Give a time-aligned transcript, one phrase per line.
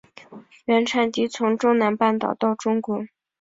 [0.65, 3.05] 原产地从中南半岛到中国。